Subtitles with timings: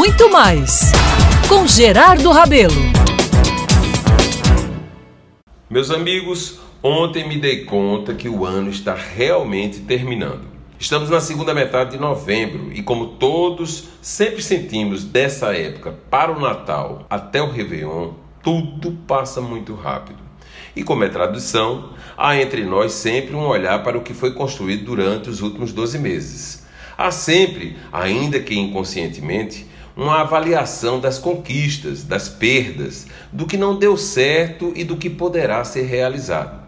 [0.00, 0.92] muito mais
[1.46, 2.72] com Gerardo Rabelo.
[5.68, 10.40] Meus amigos, ontem me dei conta que o ano está realmente terminando.
[10.78, 16.40] Estamos na segunda metade de novembro e, como todos sempre sentimos dessa época para o
[16.40, 18.12] Natal até o Réveillon,
[18.42, 20.20] tudo passa muito rápido.
[20.74, 24.82] E como é tradição, há entre nós sempre um olhar para o que foi construído
[24.82, 26.66] durante os últimos 12 meses.
[26.96, 33.96] Há sempre, ainda que inconscientemente, uma avaliação das conquistas, das perdas, do que não deu
[33.96, 36.60] certo e do que poderá ser realizado.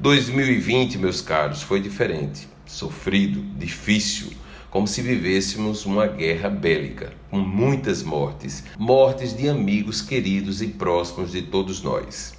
[0.00, 4.32] 2020, meus caros, foi diferente sofrido, difícil,
[4.70, 11.30] como se vivêssemos uma guerra bélica, com muitas mortes, mortes de amigos queridos e próximos
[11.30, 12.32] de todos nós.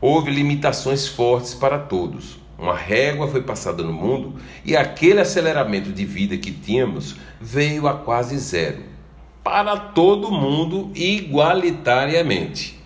[0.00, 2.40] Houve limitações fortes para todos.
[2.58, 7.94] Uma régua foi passada no mundo e aquele aceleramento de vida que tínhamos veio a
[7.94, 8.82] quase zero.
[9.42, 12.78] Para todo mundo igualitariamente.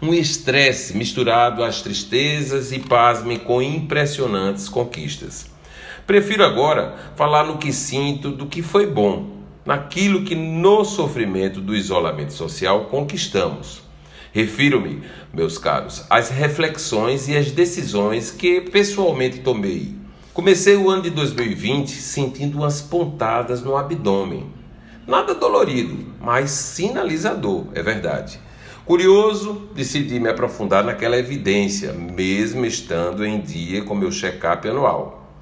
[0.00, 5.50] Um estresse misturado às tristezas e pasme com impressionantes conquistas.
[6.06, 11.76] Prefiro agora falar no que sinto do que foi bom, naquilo que no sofrimento do
[11.76, 13.82] isolamento social conquistamos.
[14.32, 19.94] Refiro-me, meus caros, às reflexões e às decisões que pessoalmente tomei.
[20.32, 24.46] Comecei o ano de 2020 sentindo umas pontadas no abdômen.
[25.08, 28.38] Nada dolorido, mas sinalizador, é verdade.
[28.84, 35.32] Curioso, decidi me aprofundar naquela evidência, mesmo estando em dia com meu check-up anual.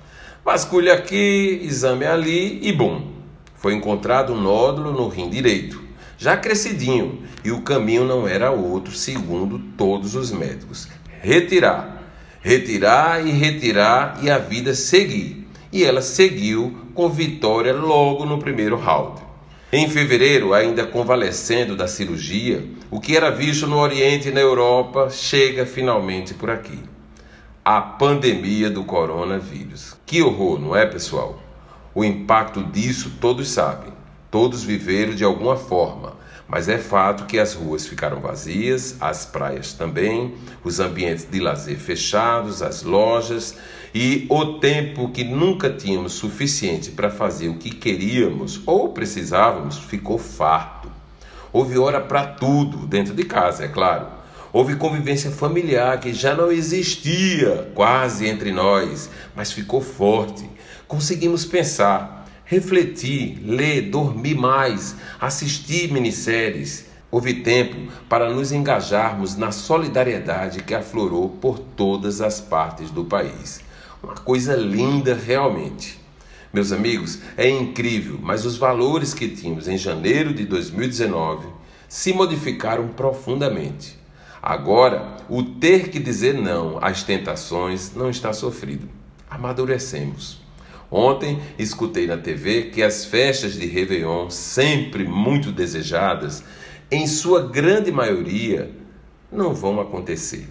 [0.44, 3.10] Vasculha aqui, exame ali e bom.
[3.56, 5.82] Foi encontrado um nódulo no rim direito,
[6.16, 10.86] já crescidinho, e o caminho não era outro, segundo todos os médicos.
[11.20, 12.04] Retirar,
[12.40, 15.44] retirar e retirar e a vida seguir.
[15.72, 19.25] E ela seguiu com vitória logo no primeiro round.
[19.72, 25.10] Em fevereiro, ainda convalescendo da cirurgia, o que era visto no Oriente e na Europa
[25.10, 26.78] chega finalmente por aqui
[27.64, 29.96] a pandemia do coronavírus.
[30.06, 31.42] Que horror, não é, pessoal?
[31.92, 33.92] O impacto disso todos sabem.
[34.30, 36.15] Todos viveram de alguma forma,
[36.48, 41.78] mas é fato que as ruas ficaram vazias, as praias também, os ambientes de lazer
[41.78, 43.56] fechados, as lojas
[43.94, 50.18] e o tempo que nunca tínhamos suficiente para fazer o que queríamos ou precisávamos ficou
[50.18, 50.90] farto.
[51.52, 54.16] Houve hora para tudo dentro de casa, é claro
[54.56, 60.48] Houve convivência familiar que já não existia quase entre nós, mas ficou forte.
[60.88, 66.86] Conseguimos pensar, refletir, ler, dormir mais, assistir minisséries.
[67.10, 73.60] Houve tempo para nos engajarmos na solidariedade que aflorou por todas as partes do país.
[74.02, 76.00] Uma coisa linda realmente.
[76.52, 81.48] Meus amigos, é incrível, mas os valores que tínhamos em janeiro de 2019
[81.88, 83.98] se modificaram profundamente.
[84.40, 88.88] Agora, o ter que dizer não às tentações não está sofrido.
[89.28, 90.45] Amadurecemos.
[90.90, 96.44] Ontem escutei na TV que as festas de Réveillon, sempre muito desejadas,
[96.90, 98.70] em sua grande maioria,
[99.30, 100.48] não vão acontecer.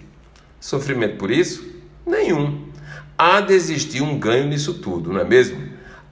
[0.60, 1.66] Sofrimento por isso?
[2.06, 2.66] Nenhum.
[3.18, 5.62] Há de existir um ganho nisso tudo, não é mesmo?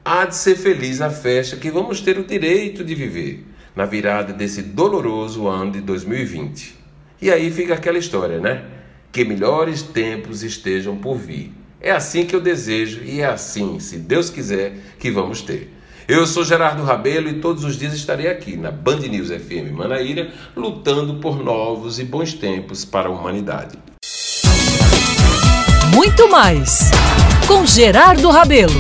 [0.06, 3.46] Há de ser feliz a festa que vamos ter o direito de viver
[3.76, 6.76] na virada desse doloroso ano de 2020.
[7.22, 8.66] E aí fica aquela história, né?
[9.12, 11.52] Que melhores tempos estejam por vir.
[11.84, 15.70] É assim que eu desejo e é assim, se Deus quiser, que vamos ter.
[16.08, 20.32] Eu sou Gerardo Rabelo e todos os dias estarei aqui na Band News FM Manaíra,
[20.56, 23.78] lutando por novos e bons tempos para a humanidade.
[25.94, 26.90] Muito mais
[27.46, 28.72] com Gerardo Rabelo.